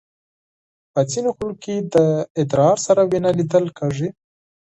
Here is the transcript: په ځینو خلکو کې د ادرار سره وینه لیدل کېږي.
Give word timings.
په 0.93 0.99
ځینو 1.11 1.29
خلکو 1.37 1.59
کې 1.63 1.75
د 1.93 1.95
ادرار 2.41 2.77
سره 2.85 3.01
وینه 3.09 3.31
لیدل 3.39 3.65
کېږي. 3.77 4.09